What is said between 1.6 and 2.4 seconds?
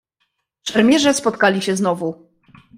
się znowu."